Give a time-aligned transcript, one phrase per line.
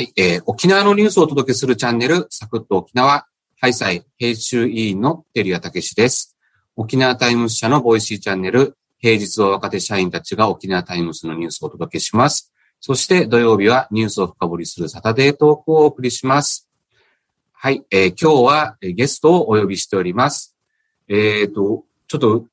[0.00, 3.26] はい、えー沖縄のニュースをお届けするチャンネル、サクッと沖縄、
[3.60, 6.38] ハイサイ編集委員のテリアたけしです。
[6.74, 12.50] 沖縄タイムズ社の Voicy チャンネル、平日は若手社員たちが沖縄タイムズのニュースをお届けします。
[12.80, 16.66] そして土曜日はニュースを深掘りするサタデートークをお送りします。
[17.52, 20.56] はい、えー今日はゲストをお呼びしております。
[21.08, 22.46] えっ、と、ちょっと、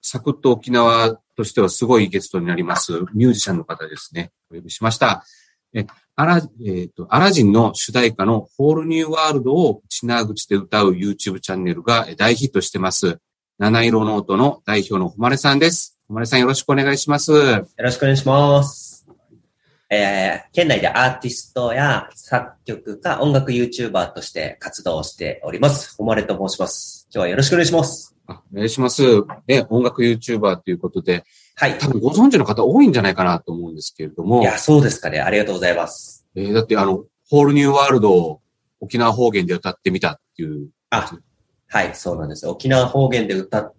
[0.00, 2.92] サクッと沖縄としてはすごいゲストになります。
[3.12, 4.32] ミュージシャンの方ですね。
[4.50, 5.26] お呼びしました。
[5.74, 5.86] え、
[6.18, 13.18] アラ、えっ、と、アラジンの主題歌の Whole New World をうちなーぐちで歌う YouTube チャンネルがえ大ヒットしてます。
[13.58, 15.98] 七色ノートの代表の誉さんです。
[16.08, 17.32] 誉さんよろしくお願いします。
[17.32, 19.06] よろしくお願いします。
[19.90, 25.96] えー、県内でアーティストや作曲家、音楽 YouTuber として活動しております。
[25.98, 27.08] ほまれと申します。
[27.12, 28.16] 今日はよろしくお願いします。
[28.26, 29.02] あお願いします。
[29.46, 31.24] ね、音楽 YouTuber ということで、
[31.58, 31.78] はい。
[31.78, 35.20] 多分ご存知の方多いんじゃないかなと思うんですけれども、いや、そうですかね。
[35.20, 36.26] ありがとうございます。
[36.34, 38.42] えーだってあの、ホールニューワールドを
[38.80, 40.68] 沖縄方言で歌ってみたっていう。
[40.90, 41.10] あ、
[41.68, 42.46] はい、そうなんです。
[42.46, 43.74] 沖縄方言で歌っ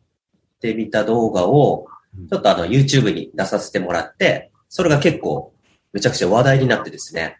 [0.59, 1.87] てみた動画を、
[2.31, 5.53] ちょっとあの、YouTube に出させてもらって、それが結構、
[5.93, 7.37] めちゃくちゃ話題になってですね。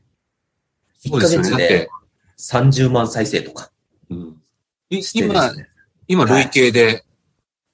[1.03, 1.89] 1ヶ月だっでて、
[2.39, 3.71] 30万再生とか
[4.09, 4.41] うん、
[4.89, 5.67] 今す、ね。
[6.07, 7.03] 今累計で、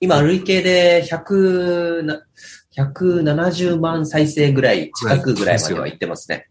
[0.03, 2.21] 今、累計で100な、
[2.75, 6.49] 170万再生ぐらい、近くぐらいまでは行ってますね。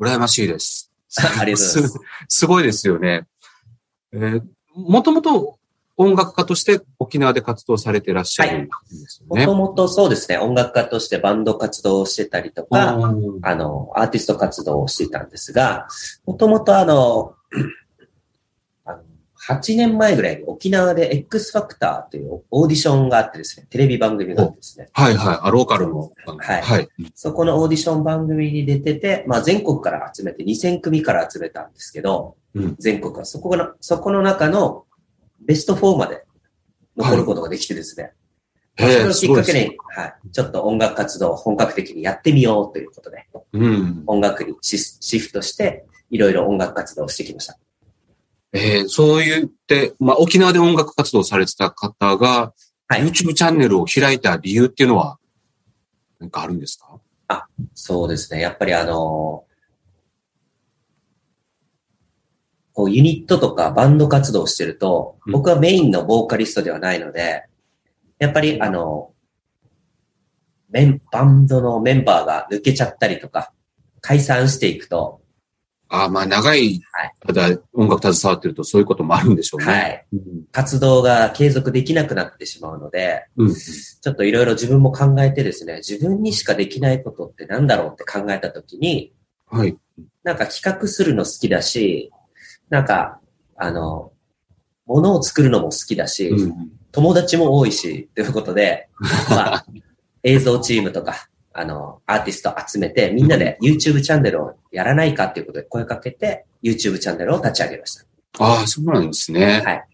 [0.00, 0.92] 羨ましいです。
[1.16, 1.98] ありがとうございますす。
[2.28, 3.26] すごいですよね。
[4.12, 4.42] えー
[4.74, 5.58] もともと
[5.96, 8.70] 音楽家として沖縄で活動されていらっしゃるんで
[9.08, 9.46] すよね。
[9.46, 15.88] もともとそうですね、音楽家としてバンド活動をしてたりとか、うんあの、アーティスト活動をしていたんですが、
[16.24, 17.34] もともとあの
[19.48, 25.38] 8年前ぐらいに沖縄で X ファクターというオーディションがあってですね、テレビ番組があってですね、はいはい。
[25.40, 26.10] あ、ローカルの。
[26.26, 26.88] はいはい。
[27.14, 34.84] そこのオーディション番組に出てて、まあ全国から集めて2000組から集めたんですけど、うん全国はそこの、そこの中の
[35.40, 36.24] ベスト4まで
[36.96, 38.12] 残ることができてですね、
[38.78, 44.02] まあそれをきっかけえーに、はい、ちょっと音楽活動を本格的にやってみようということで、うん。
[44.06, 47.58] 音楽にシシフトして、いろいろ音楽活動をしてきました。
[48.52, 52.54] えーそう言って、まあ、沖縄で音楽活動されてた方が、
[52.88, 53.02] はい。
[53.02, 55.18] YouTube チャンネルを開いた理由っていうのは、
[56.18, 57.46] 何かあるんですか？
[57.74, 58.40] そうですね。
[58.40, 59.44] やっぱりあの
[62.72, 65.32] こうユニットとかバンド活動をしてると、うん。
[65.32, 67.44] 僕はメインのボーカリストではないので、
[68.18, 69.12] やっぱりあの、
[70.70, 73.52] メン、バンドのメンバーが抜けちゃったりとか、
[74.00, 75.20] 解散していくと、
[75.90, 79.66] あーまあ、長いはい、間音楽携わってるとそういうこともあるんでしょうね。
[79.66, 80.06] はい。
[80.12, 80.20] うん
[80.52, 83.54] 活動が継続できなくなってしまうので、うん。
[83.54, 89.12] ちょっといろいろ自分も考えてですね、自分にしかできないことってなんだろうって考えたときに、
[89.46, 89.76] はい。
[90.24, 92.10] なんか企画するの好きだし、
[92.68, 93.20] なんか、
[93.56, 94.12] あの、
[94.86, 96.70] ものを作るのも好きだし、うん。
[96.92, 98.88] 友達も多いし、ということで、
[99.30, 99.66] まあ、
[100.22, 108.04] 映像チームとか、あの、アーティスト集めて、みんなで YouTube チャンネルをやらないかっていうことで声かけて、YouTube チャンネルを立ち上げました。
[108.38, 109.62] ああ、そうなんですね。
[109.64, 109.84] はい。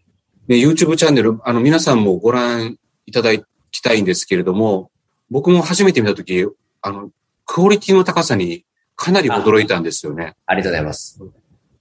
[0.46, 2.76] で、YouTube チャンネル、あの、皆さんもご覧
[3.06, 3.30] いただ
[3.70, 4.90] きたいんですけれども、
[5.30, 6.46] 僕も初めて見たとき、
[6.82, 7.08] あの、
[7.46, 10.34] クオリティの高さにかなり驚いたんですよね。
[10.44, 11.18] ありがとうございます。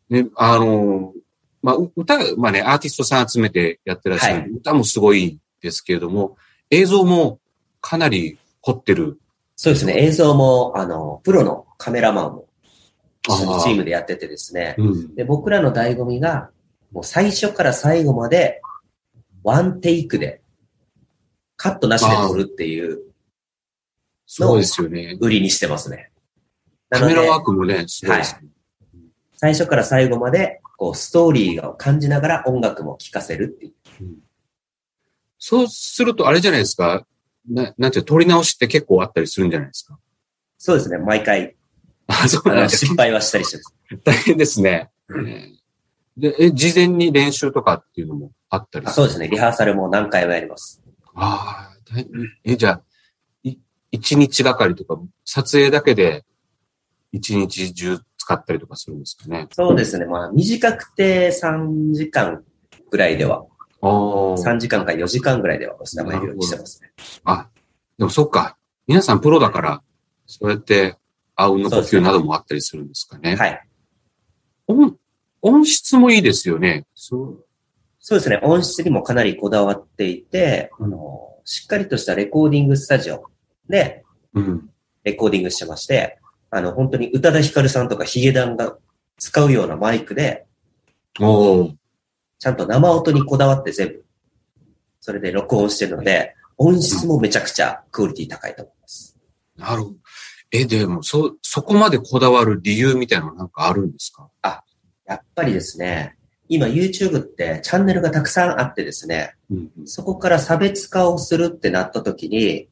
[0.10, 1.12] ね、あの、
[1.62, 6.38] まあ、う歌、まあね、アーティストさん集めてやってらっしゃる、はい歌もすごいですけれども、
[6.70, 7.40] 映像も
[7.82, 9.20] かなり凝ってる。
[9.56, 12.48] そうですね、映像も、あの、プロのカメラマンも
[13.28, 15.16] チームでやっててですね、うん。
[15.16, 16.50] で、僕らの醍醐味が、
[16.92, 18.62] もう最初から最後まで、
[19.44, 20.42] ワンテイクで、
[21.56, 23.00] カットなしで撮るっていう、
[24.26, 25.18] そうですよね。
[25.22, 26.12] 売りにしてますね。
[26.90, 28.50] なカメラワークもね、すごいですね。
[29.36, 33.74] 最初から最後まで、こう、ストーリーを感じながら音楽も聴かせるっていう。
[35.38, 37.06] そうすると、あれじゃないですか。
[37.50, 39.98] ななんていうの撮り直しって結構あったりするんじゃないですか？
[40.58, 41.56] そうですね、毎回、
[42.08, 43.76] あ、そうあなんですの失敗はしたりしてます。
[44.04, 44.90] 大変ですね。
[46.16, 50.82] で、え、事前に練習とかっていうのもあったりあそうですね、リハーサルも何回もやります。
[51.16, 52.08] ああ、大変
[52.46, 52.84] え、じゃあ、
[53.44, 53.58] い
[53.92, 56.24] 一日がかりとか、撮影だけで
[57.12, 59.48] 一日中使ったりとかするんですかね？
[59.52, 62.44] そうですね、まあ、短くて3時間
[62.90, 63.46] ぐらいでは。
[63.90, 66.92] 3時間か4時間ぐらいではお伝えるようにしてますね。
[67.26, 67.50] あ、
[67.98, 68.58] でもそっか。
[68.88, 69.82] 皆さんプロだから、
[70.26, 70.98] そうやって、
[71.36, 73.36] あうんの呼吸などもあったりするんですかね。
[73.36, 73.68] はい。
[74.68, 74.96] 音、
[75.42, 76.86] 音質もいいですよね。
[76.94, 77.46] そう。
[78.00, 83.26] そうですね、音質にもかなりこだわっていて、あの、しっかりとしたレコーディングスタジオ
[83.70, 84.04] で
[84.34, 84.70] うん。
[85.04, 86.20] レコーディングしてまして、
[86.50, 88.78] あの、本当に宇多田ヒカルさんとかヒゲダンが
[89.18, 90.46] 使うようなマイクで、
[91.20, 91.76] おー
[92.44, 94.04] ちゃんと生音にこだわって全部、
[95.00, 99.18] それで録音してるので、音質もめちゃくちゃクオリティ高いと思います。
[99.56, 99.96] なるほど。
[100.52, 104.30] え、でも、そ、そこまでこだわる理由みたいなのなんかあるんですか？
[105.08, 106.18] やっぱりですね、
[106.50, 109.70] 今 YouTube ってチャンネルがたくさんあってですね、うん。
[109.86, 112.68] そこから差別化をするってなった時に、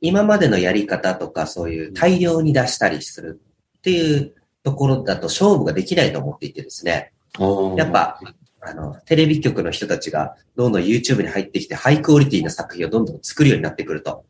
[0.00, 3.40] 今までのやり方とかそういう大量に出したりする
[3.78, 7.12] っていうところだと勝負ができないと思っていてですね、
[7.76, 8.20] やっ、ぱ、
[8.66, 14.24] あの、テレビ局の人たちがどんどん YouTube に入ってきてハイクオリティな作品をどんどん作るようになってくると。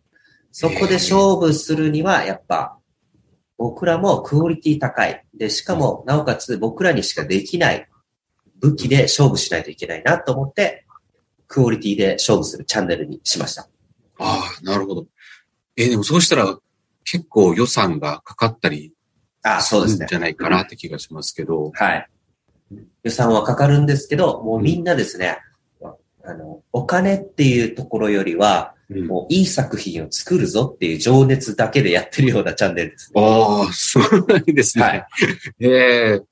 [0.52, 2.78] そこで勝負するには、やっぱ、
[3.58, 5.24] 僕らもクオリティ高い。
[5.34, 7.88] で、しかも、なおかつ僕らにしかできない
[8.60, 10.86] 武器で勝負しないといけないなと思って、
[11.48, 13.68] クオリティで勝負するチャンネルにしました。
[14.18, 15.06] ああ、なるほど。
[15.76, 16.58] え、でもそうしたら
[17.04, 18.92] 結構予算がかかったり
[19.42, 20.16] あそうですねじ。
[20.16, 21.70] ゃないかなって気がしますけど。
[21.74, 22.08] はい。
[23.06, 25.38] 予算はかかるんですけど、もうみんなですね、
[26.24, 33.10] あの、お金っていうところよりは、うんもういい作品を作るぞっていう情熱だけでやってるようなチャンネルです。
[33.16, 34.84] ああ、すごいですね。
[34.84, 35.06] はい。
[35.58, 36.22] ええ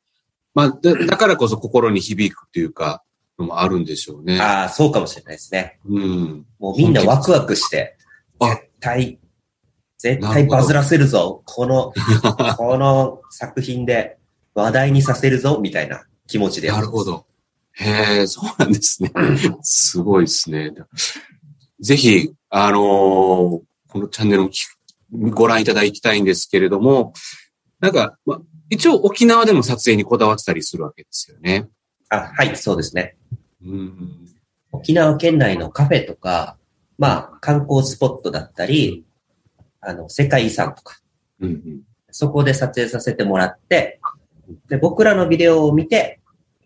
[0.55, 3.03] まあだ、だからこそ心に響くっていうか、
[3.41, 4.41] のもあるんでしょうね。
[4.41, 5.81] ああ、そうかもしれないですね。
[5.85, 6.47] うん。
[6.61, 7.97] もうみんなワクワクして、
[8.38, 9.19] あ絶対、
[9.99, 11.43] 絶対バズらせるぞ。
[11.44, 11.93] この、
[12.56, 14.17] この作品で
[14.55, 16.69] 話題にさせるぞ、みたいな気持ちで。
[16.69, 17.26] なるほど。
[17.73, 19.12] へえ、そうなんですね。
[19.62, 20.73] すごいですね。
[21.81, 23.61] ぜひ、あのー
[23.94, 24.67] このチャンネルをき
[25.12, 27.12] ご覧いただきたいんですけれども、
[27.79, 31.69] なんか、ま、一応沖縄でも撮影にこだわってたりするわけですよね。
[32.09, 33.17] あ、はい、そうですね。
[33.65, 34.27] うん。
[34.73, 36.56] 沖縄県内のカフェとか、
[36.99, 39.05] まあ、観光スポットだったり、
[39.81, 40.99] あの、世界遺産とか、
[41.41, 41.82] うんうん。
[42.11, 44.00] そこで撮影させてもらって、
[44.69, 46.20] で、僕らのビデオを見て、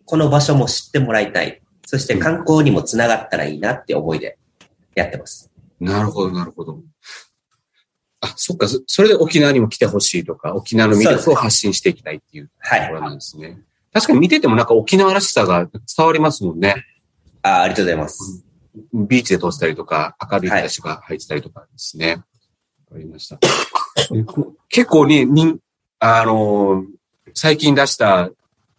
[0.05, 1.61] この場所も知ってもらいたい。
[1.85, 4.37] そして観光にもつながったらいいなって思いで
[4.95, 5.49] やってます。
[5.79, 6.79] なるほど、なるほど。
[8.21, 12.93] あ、そっか、そそれで沖縄にも来てほしいとか、沖縄の魅力を発信していきたいっていうはいとこ。
[12.95, 13.59] ろなんですね。
[13.93, 16.85] 確かに見ててもなんか沖縄らしさが伝わりますもんね。
[17.41, 18.45] あありがとうございます。
[18.93, 22.23] ビーチで撮ってたりとか、明るい日差しが入ってたりとかですね。
[22.89, 23.39] わ、かりました。
[24.69, 25.57] 結構に、に、
[25.99, 26.98] あのー
[27.33, 28.29] 最近出した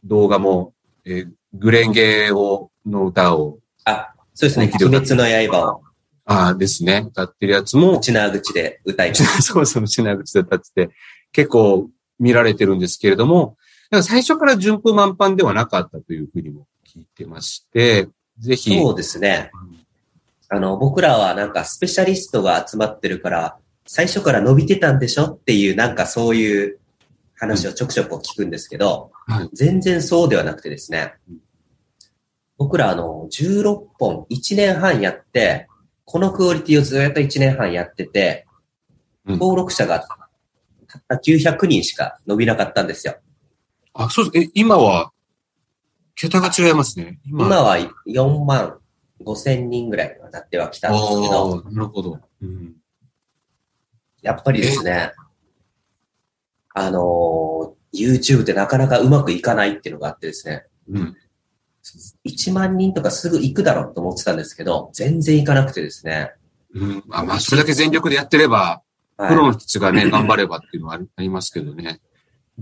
[0.05, 0.73] 動画も、
[1.05, 4.71] えーグレンゲーを、の歌を、あ、そうですね。
[4.81, 5.83] 鬼滅の刃を
[6.25, 9.15] ああですね、歌ってるやつも、内縄口で歌い。
[9.43, 10.91] そうそう、品口で歌ってて、
[11.33, 13.57] 結構見られてるんですけれども、
[14.03, 18.09] 最初から順風満帆ではなかったというふうにも聞いてまして、
[18.39, 19.51] ぜひ、そうですね。
[20.49, 23.57] あの、僕らはなんかスペシャリストが集まってるから、
[23.87, 26.79] 最初から伸びてたんでしょっていうなんかそういう
[27.41, 31.39] 話をちょくちょく聞くんですけど、はい全然そうではなくてですねうん、
[32.59, 35.67] 僕らあの、16本1年半やって、
[36.05, 38.47] このクオリティをずっと1年半やってて、
[39.27, 43.17] うん登録者がたった900人しか伸びなかったんですよ。
[43.93, 44.47] あ、そうです。
[44.47, 45.13] え、今は、
[46.17, 47.21] 桁が違いますね。
[47.25, 47.77] 今今は
[48.07, 48.79] 4万
[49.25, 52.19] 5千人ぐらいになってはきたんですけど、なるほど。
[52.43, 52.75] うん。
[54.23, 55.13] やっぱりですね、
[56.75, 61.17] あのー YouTube ってなかなかうまくいかないっていうのがあってですね、うん。
[62.27, 66.33] 1万人とかすぐ行くだろうと思ってたんですけど、全然行かなくてですね。
[66.75, 67.05] うん。
[67.11, 68.83] あまあ、それだけ全力でやってれば、
[69.17, 71.85] プロはの人たちがね、 頑張ればっていうのはありますけどね。
[71.85, 71.97] やっ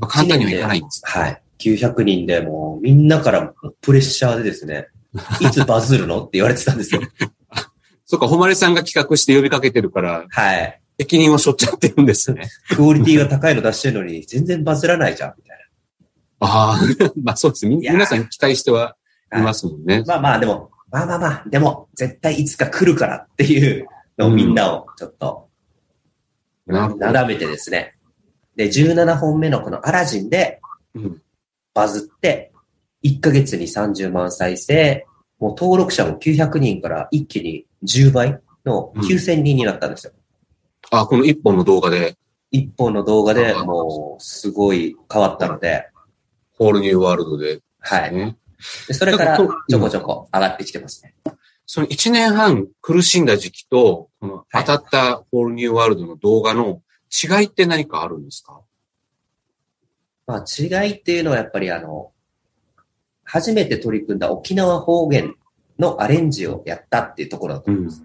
[0.01, 1.03] ぱ簡単にはいかないんです。
[1.05, 1.11] い。
[1.11, 1.43] はい。
[1.59, 4.87] 900人でもうみんなからプレッシャーでですね、
[5.41, 6.21] いつバズるの？
[6.21, 7.03] って言われてたんですよ。
[8.07, 10.81] そっか、誉さんが企画して呼びかけてるから、はい。
[10.99, 12.49] 責任を背負っちゃってるんですね。
[12.75, 15.59] クオリティが高いの出してるのに全然バズらないじゃん、みたい
[16.41, 16.81] ああ、
[17.23, 17.67] まあそうです。
[17.67, 18.97] 皆さん期待しては
[19.35, 20.01] いますもんね。
[20.03, 20.05] な。
[20.05, 23.87] まあまあでも、まあまあまあ、でも絶対いつか来るからっていう
[24.17, 25.49] のをみんなをちょっと
[26.67, 27.97] なだめてですね。
[28.57, 30.61] で、17本目のこのアラジンで
[30.95, 31.23] うん
[31.79, 32.51] バズって、
[33.05, 35.07] 1ヶ月に30万再生、
[35.39, 40.13] もう登録者も900人から一気に10倍の9000人になったんですよ。
[40.91, 42.17] あ、この一本の動画で、
[42.51, 45.89] 一本の動画でもうすごい変わったので、
[46.53, 48.15] ホールニューワールドで、はい。
[48.15, 48.37] ね。
[48.89, 51.15] でそれからちょこちょこ上がってきてますね。
[51.67, 58.61] その一年半苦しんだ時期と、この当たったホールニューワールドの動画の違いって何かあるんですか？
[60.27, 62.13] まあ違いっていうのはやっぱりあの、
[63.25, 65.35] 初めて取り組んだ沖縄方言
[65.79, 68.03] のアレンジをやったっていうところだと思います。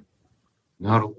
[0.79, 1.15] なるほど。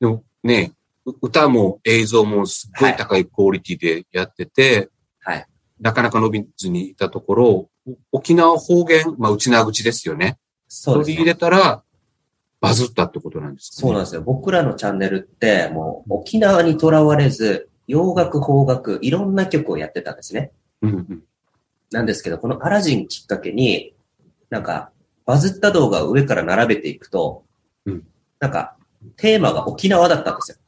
[0.00, 5.46] でもね、う歌も映像もすっごい高いクオリティでやってて、はい。
[5.80, 7.70] なかなか伸びずにいたところ、
[8.12, 10.38] 沖縄方言、まあ、内縄口ですよね。
[10.68, 11.16] そうですね。
[11.16, 11.82] 取り入れたら、
[12.60, 14.22] バズったってことなんですか、ね、そうなんですよ。
[14.22, 20.52] 僕らのチャンネルって、もう沖縄にとらわれず、洋楽、邦楽、いろんな曲をやってたんですね。
[20.80, 21.22] うんうん。
[21.90, 23.94] なんですけど、このアラジンきっかけに、
[24.48, 24.90] なんか、
[25.26, 27.44] バズった動画を上から並べていくと、
[27.84, 28.02] うん
[28.40, 28.76] なんか、
[29.16, 30.58] テーマが沖縄だったんですよ。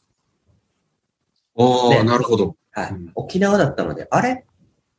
[1.59, 2.57] ああ、ねなるほど。
[2.73, 2.91] はい。
[2.91, 4.45] うん沖縄だったので、あれ？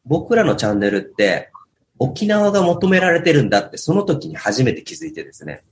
[0.06, 1.52] 僕らのチャンネルって、
[2.00, 5.64] 沖縄が求められてるんだって、その時に初めて気づいてですね。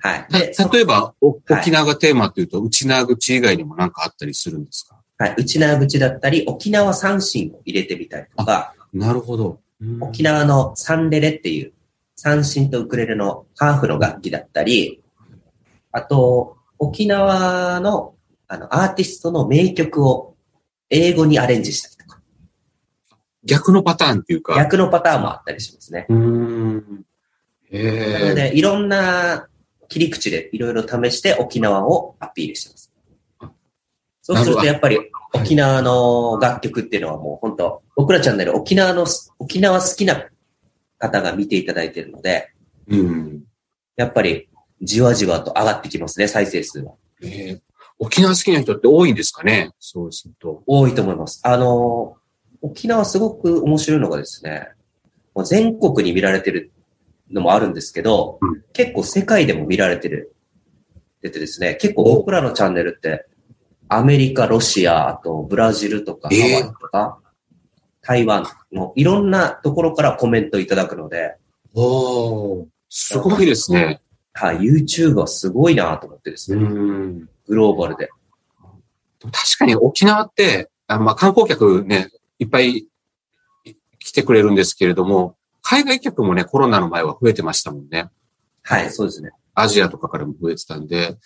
[0.00, 0.26] はい。
[0.32, 5.00] で、た例えば、沖縄がテーマっていうと、内縄口以外にも何かあったりするんですか？
[5.18, 5.34] はい。
[5.36, 9.60] 内縄口だったり、沖縄三振を入れてみたりとか、なるほど。
[9.80, 11.72] うん沖縄のサンレレっていう
[12.16, 15.02] 三振とウクレレのハーフの楽器だったり、
[15.92, 18.13] あと、沖縄の
[18.54, 20.36] あのアーティストの名曲を
[20.90, 22.20] 英語にアレンジしたりとか、
[23.44, 24.54] 逆のパターンっていうか。
[24.56, 26.06] 逆のパターンもあったりしますね。
[26.08, 27.04] うーん。
[27.70, 28.12] へえ。
[28.12, 29.48] なので、いろんな
[29.88, 32.92] 切り口でいろいろ試して沖縄をアピールしてます。
[34.22, 34.98] そうするとやっぱり
[35.34, 39.06] 沖縄の楽曲っていうのはもう本当、僕らチャンネル沖縄の、
[39.38, 40.28] 沖縄好きな
[40.98, 42.52] 方が見ていただいているので、
[42.88, 43.42] うん。
[43.96, 44.48] やっぱり
[44.80, 46.92] じわじわと上がってきますね、再生数は。
[47.20, 47.63] えー
[47.98, 49.70] 沖縄好きな人って多いんですかね？
[49.78, 50.62] そうすると。
[50.66, 51.40] 多いと思います。
[51.44, 52.16] あの、
[52.60, 54.68] 沖縄すごく面白いのがですね、
[55.44, 56.72] 全国に見られてる
[57.30, 60.34] のもあるんですけど、うん結構世界でも見られてる。
[61.22, 63.26] 出てですね、結構僕らのチャンネルって、
[63.88, 67.18] アメリカ、ロシア、あとブラジルとか、えーハワイとか、
[68.02, 71.36] 台湾のいろんなところからコメントいただくので、
[71.72, 74.00] おーすごいですね。
[74.32, 77.28] はい、YouTube はすごいなと思ってですうね、ん。
[77.46, 78.10] グローバルで。
[79.20, 82.86] 確かに沖縄って、あまあ、観光客ね、いっぱい
[83.98, 88.10] 来てくれるんですけれども、海外客もね、コロナの前は増えてましたもんね。
[88.62, 89.30] はい、そうですね。
[89.54, 91.16] アジアとかからも増えてたんで、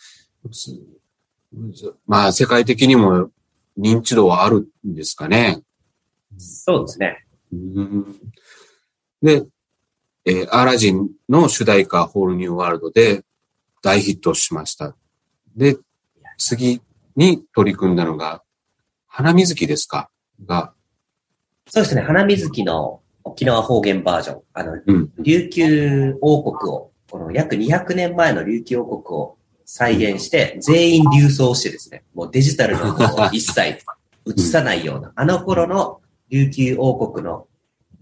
[2.07, 3.31] まあ、世界的にも
[3.79, 5.63] 認知度はあるんですかね。
[6.37, 7.25] そうですね。
[7.53, 8.21] うん
[9.23, 9.45] で、
[10.25, 13.25] えーアラジンの主題歌、ホールニューワールドで
[13.83, 14.95] 大ヒットしました。
[15.57, 15.79] で、
[16.38, 16.80] 次
[17.16, 18.42] に取り組んだのが、
[19.07, 20.09] 花水木ですか？
[20.47, 20.73] が、
[21.68, 24.42] そうですね、花水木の沖縄方言バージョン。
[24.54, 25.12] あの、うん。
[25.18, 33.61] 琉球王国を、この約200年前の琉球王国を再現して、全員流送してですね、もうデジタルのものを一切
[34.26, 37.47] 映さないような、あの頃の琉球王国の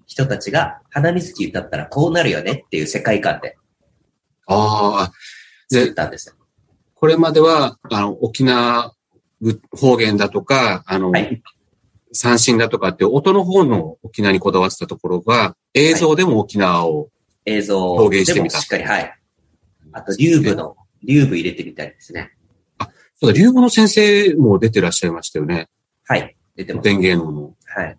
[0.06, 3.56] 人たちが花水木歌ったらこうなるよねっていう世界観で
[4.46, 5.12] ああ、
[5.68, 6.34] 作ったんですよ。
[7.06, 8.92] これまでは、あの、沖縄
[9.70, 11.40] 方言だとか、あの、はい
[12.12, 17.10] 三振だとかって音の方の沖縄にこだわってたところが、映像でも沖縄を、
[17.44, 19.18] 映像表現してみたでもしっかり、はい。
[19.92, 22.32] あと、竜部の、竜部入れてみたいですね。
[23.20, 25.68] そうだ、竜語の先生も出てらっしゃいましたよね。
[26.06, 26.36] はい。
[26.56, 26.88] 出てます。
[26.88, 27.54] 古典芸能の。
[27.66, 27.98] はい。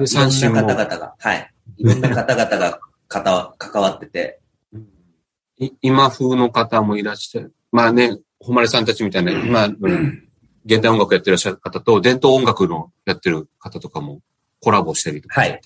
[0.00, 1.50] で三振もいろんな方々が、はい。
[1.78, 4.43] いろんな方々が関わってて、い
[5.82, 7.54] 今風の方もいらっしゃる。
[7.72, 9.74] まあね、誉さんたちみたいな、今の
[10.64, 14.20] 現代音楽やってらっしゃる方と、伝統音楽のやってる方とかも
[14.60, 15.60] コラボしたりとか、はい。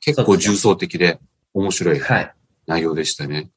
[0.00, 1.20] 結構重層的で
[1.54, 2.32] 面白いはい。
[2.66, 3.50] 内容でしたね。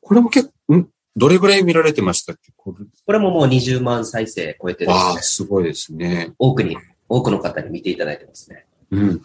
[0.00, 0.88] これも結構、ん？
[1.16, 2.52] どれぐらい見られてましたっけ？
[2.56, 6.32] これこれももう20万再生超えてですわあ、ね、すごいですね。
[6.38, 6.76] 多くに、
[7.08, 8.66] 多くの方に見ていただいてますね。
[8.90, 9.22] うん。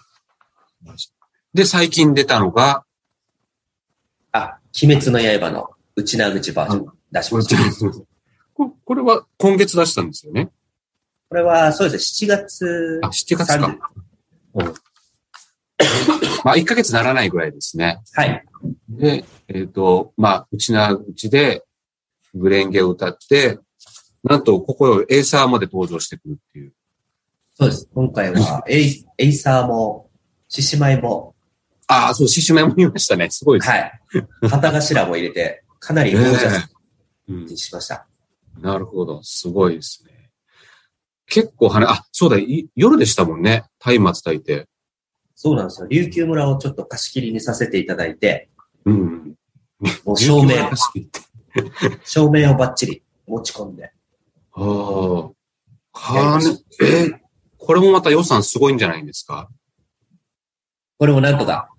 [1.53, 2.83] で、最近出たのが、
[4.31, 7.57] あ、鬼滅の刃の内縄口バージョン出しました。
[8.53, 10.49] ここれは今月出したんですよね？
[11.29, 13.77] これは、そうですね、7月あ、7月か。
[16.43, 17.99] まあ、1ヶ月ならないぐらいですね。
[18.13, 18.45] はい。
[18.87, 21.63] で、えっ、と、まあ、うちなーぐちで、
[22.35, 23.57] 紅蓮華を歌って、
[24.23, 26.73] なんと、ここエイサーまで登場してくるっていう。
[27.55, 27.89] そうです。
[27.93, 30.09] 今回はエイ、エイサーも、
[30.47, 31.35] 獅子舞も、
[31.87, 33.29] ああ、そう、獅子舞も見ましたね。
[33.31, 33.71] すごいです。
[33.71, 33.91] はい。
[34.49, 36.73] 旗頭も入れて、かなりゴージャス
[37.27, 38.07] うんにしました。
[38.59, 39.21] なるほど。
[39.21, 40.31] すごいですね。
[41.27, 43.65] 結構花、あ、そうだ、い夜でしたもんね。
[43.79, 44.67] 松明炊いて。
[45.35, 45.87] そうなんですよ。
[45.87, 48.49] 琉球村をちょっと貸し切りにさせていただいて、
[48.85, 49.35] うん。
[50.05, 50.71] もう照明、あ
[52.03, 53.91] 照明をバッチリ持ち込んで。
[54.53, 54.61] あ。
[54.61, 57.19] はね、えー
[57.57, 59.49] これもまた予算すごいんじゃないんですか？
[60.99, 61.69] これもなんとか、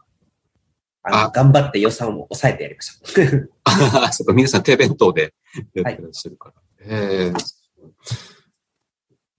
[1.09, 4.01] あのあ頑張って予算を抑えてやりました。
[4.01, 5.35] ああ、そっか、皆さん手弁当で
[5.75, 6.55] やってらっしゃるから。
[6.81, 7.33] ええ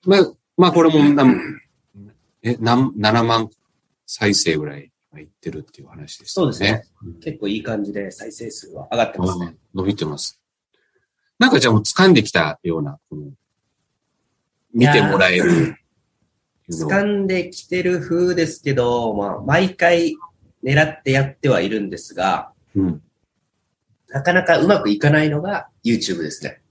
[0.06, 1.38] まあ、まあ、これもなん、
[2.42, 3.50] え、なん、7万
[4.06, 6.44] 再生ぐらいいってるっていう話ですね。
[6.44, 6.84] そうですね。
[7.22, 9.56] 結構いい感じで再生数は上がってますね。
[9.76, 10.42] 伸びてます。
[11.40, 13.32] なんかじゃあもう掴んできたような、この
[14.74, 15.76] 見てもらえる
[16.70, 20.16] 掴んできてる風ですけど、まあ、毎回
[20.68, 23.02] 狙ってやってはいるんですが、うん。
[24.10, 26.62] なかなかうまくいかないのが YouTube ですね。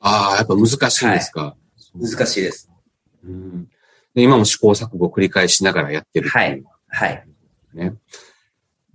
[0.00, 1.54] ああ、やっぱ難しいですか。
[1.94, 2.70] 難しいです。
[3.22, 3.68] うん
[4.14, 7.26] で今も試行錯誤を繰り返しながらやってるっていうはい。
[7.74, 7.94] ね。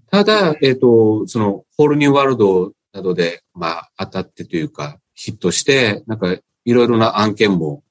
[0.09, 7.83] ただ、えっ、と、その、ホールニューワールドなどで、まあ、当たってというか、ヒットして、なんか、いろいろな案件も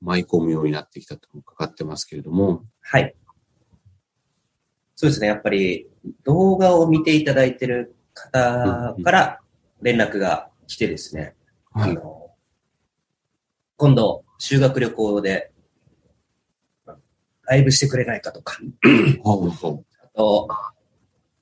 [0.00, 3.14] 舞い込むようになってきたともかかってますけれども、はい。
[5.00, 5.28] そうですね。
[5.28, 5.86] やっぱり
[6.24, 9.40] 動画を見ていただいてる方から
[9.80, 11.36] 連絡が来てですね、
[11.70, 12.30] はいあの
[13.76, 15.52] 今度修学旅行で
[17.44, 18.58] ライブしてくれないかとか、
[20.04, 20.48] あと、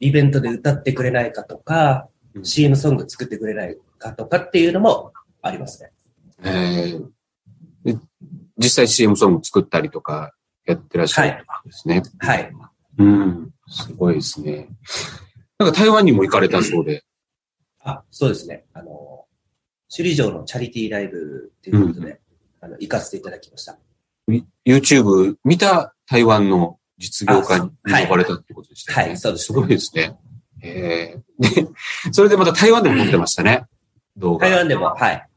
[0.01, 5.93] イベントで歌ってくれないかとか、うん CM ソング作ってくれないかとかっていうのもありますね。
[6.41, 7.07] うえー
[7.95, 7.99] で
[8.59, 10.35] 実際 CM ソング作ったりとか
[10.67, 12.03] やってらっしゃるんですね。
[12.19, 12.53] はい。
[12.99, 13.50] うん。
[13.69, 14.69] すごいですね。
[15.59, 17.03] なんか台湾にも行かれたそうで。
[17.81, 18.65] あ、そうですね。
[18.73, 19.26] あの、
[19.95, 22.21] 首里城のチャリティーライブっていうことで、
[22.61, 23.79] あの、行かせていただきました。
[24.67, 27.71] YouTube 見た台湾の実業家に
[28.05, 29.09] 呼ばれたってことでしたね。
[29.09, 30.17] はいそうですすごいですね。
[30.62, 31.69] えー、で、
[32.12, 33.67] それでまた台湾でも撮ってましたね。
[34.17, 34.49] 動画。
[34.49, 35.29] 台湾でも、はい。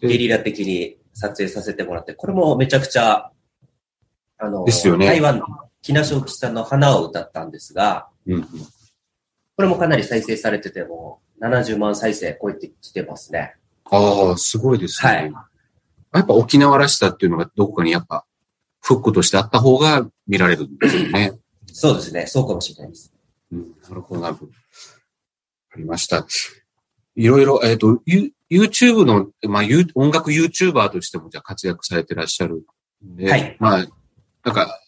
[0.00, 3.30] ゲリラ的に撮影させてもらって、これもめちゃくちゃ、
[4.38, 5.42] あの、ですよね台湾、
[5.82, 8.46] 木梨正吉さんの花を歌ったんですが、うんうん
[9.56, 13.56] これもかなり再生されてても、70万再生超えてきてますね。
[13.86, 15.12] ああ、すごいですね。
[15.12, 15.32] はい
[16.12, 18.24] やっぱ沖縄らしさっていうのがどこかにやっぱ
[18.80, 21.32] フックとしてあった方が見られるんですよね。
[21.72, 22.26] そうですね。
[22.26, 23.12] そうかもしれないです。
[23.52, 24.52] うん、なるほど、なるほど。
[24.52, 24.56] わ
[25.70, 26.26] かりました。
[27.14, 32.64] いろいろ、えっ、と、ユ YouTube の、まあ、ユー音楽 YouTuber としてもじゃあ活躍されてらっしゃる
[33.04, 33.86] んで、はいまあ、
[34.44, 34.80] なんか、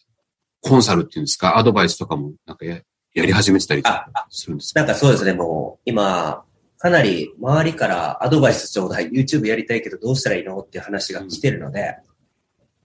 [0.62, 2.80] コンサルっていうんですか、アドバイスとかもなんかや
[3.14, 4.80] やり始めてたりあ、するんですか？
[4.80, 5.32] なんかそうですね。
[5.32, 6.44] もう、今、
[6.78, 9.10] かなり周りからアドバイスちょうだい。
[9.10, 11.96] YouTube やりたいけどどうしたらいいのっていう話が来てるので、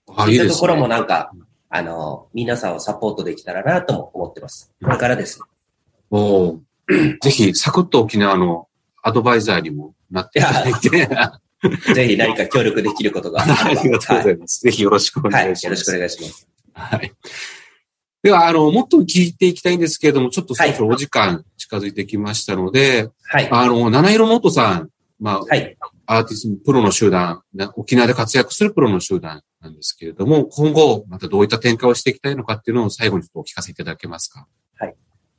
[0.08, 0.88] あそういったところもね。
[0.88, 1.32] なんか、
[1.68, 4.72] あの、皆さんをサポートできたらなとも思ってます。
[4.82, 5.40] これからです。
[6.10, 6.58] おー
[7.20, 8.68] ぜひ、サクッと沖縄の
[9.02, 11.40] アドバイザーにもなっていただいて、あ
[11.94, 13.82] ぜひ何か協力できることがあれば。
[13.82, 14.60] りがとうございます。
[14.60, 15.32] ぜひよろしくおはい。
[15.32, 15.44] はい。
[15.44, 15.64] 願いします。
[15.66, 16.48] よろしくお願いします。
[16.74, 17.12] はい。
[18.22, 23.48] では、あの、もっと聞いていきたいんですけれども、ちょっとそろそろお時間近づいてきましたので、はい。
[23.50, 25.76] あの、七色ノートさん、まあ、はい。
[26.06, 34.46] アーティスト、プロの集団、な沖縄で活躍するプロの集団なんですけれども、今後、またどういった展開をしていきたいのかっていうのを最後にちょっとお聞かせいただけますか？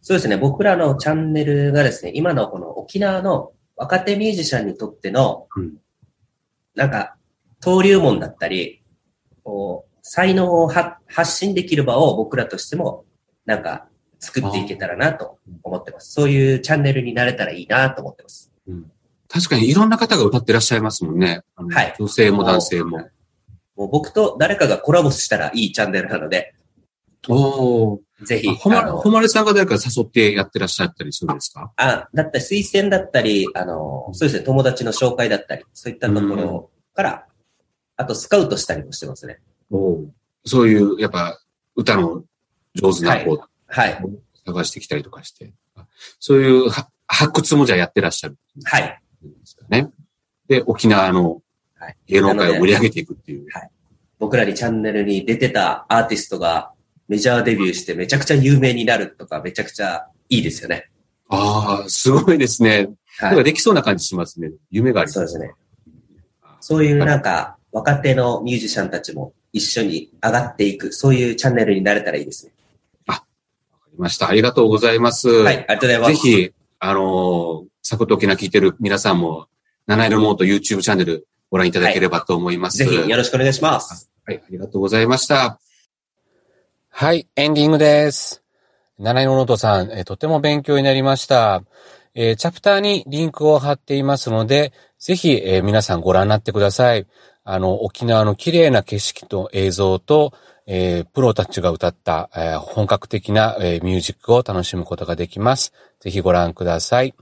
[0.01, 0.37] そうですね。
[0.37, 5.73] 僕らのチャンネルがですね、今のこの沖縄の若手ミュージシャンにとっての、うん
[6.75, 7.15] なんか、
[7.61, 8.83] 登竜門だったり、
[9.43, 13.05] こう、才能をは発信できる場を僕らとしても、
[13.45, 13.87] なんか、
[14.19, 16.11] 作っていけたらなと思ってます。
[16.11, 18.51] そういうチャンネルになれたらいいなと思ってます。
[19.29, 21.43] 確かにいろんな方が歌ってらっしゃいますもんね。
[21.55, 22.97] はい女性も男性も。
[23.75, 26.55] もう僕と誰かがコラボしたらいいチャンネルなので、
[27.29, 31.71] おーぜひ、ほま、ほまれさんが誰か誘ってやってらっしゃったりするんですか？
[31.75, 37.27] あ、だったり、推薦だったり、あの、そうですね、友達の紹介だったり、そういったところから、
[37.97, 39.41] あとスカウトしたりもしてますね。
[40.45, 41.39] そういう、やっぱ、
[41.75, 42.23] 歌の
[42.75, 43.99] 上手な子をはい。
[44.45, 45.53] 探してきたりとかして。
[46.19, 49.01] そういうは発掘もじゃあやってらっしゃるはい。
[49.69, 49.89] ね。
[50.47, 51.41] で、沖縄の
[51.75, 53.47] はい芸能界を盛り上げていくっていう。
[54.19, 56.71] 僕らにチャンネルに出てたアーティストが
[57.07, 60.89] メジャーデビューしてめちゃくちゃ有名になるとかめちゃくちゃいいですよね。
[61.29, 62.89] ああ、すごいですね。
[63.19, 63.43] はい。
[63.43, 64.51] できそうな感じしますね。
[64.71, 65.51] 夢がありそうですね。
[66.59, 72.53] そういうなんか若手のミュージシャンたちも一緒に上がっていく、そういうチャンネルになれたらいいですね。
[73.07, 73.25] わか
[73.91, 74.29] りました。
[74.29, 75.29] ありがとうございます。
[75.29, 76.11] はい、ありがとうございます。
[76.13, 79.47] ぜひ、あのー、サクッと沖縄聞いてる皆さんも、
[79.85, 82.77] 七色ノート YouTube チャンネルご覧いただければと思います。
[82.77, 84.09] ぜひよろしくお願いします。
[84.25, 85.59] はい、ありがとうございました。
[86.89, 88.43] はい、エンディングです。
[88.99, 91.63] 七色ノートさん、えーとても勉強になりました。
[92.15, 97.07] えーチャプターにリンクを貼っていますので、ぜひ、えー皆さんご覧になってください。
[97.49, 100.33] あの、沖縄の綺麗な景色と映像と、
[100.65, 105.71] えープロたちが歌った、えー本格的な、えーミュージックを楽しむことができます。
[106.01, 107.15] ぜひご覧ください。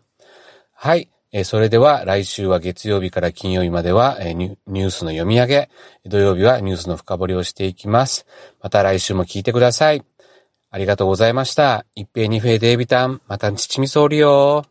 [0.73, 1.09] はい。
[1.31, 5.69] えーそれでは来週は月曜日から金曜日までは、えーニュースの読み上げ、
[6.07, 8.25] 土曜日はニュースの深掘りをしていきます。
[8.61, 10.03] また来週も聞いてください。
[10.71, 11.85] ありがとうございました。
[11.93, 14.65] 一平二平デイビタン、またちちみそうりよ。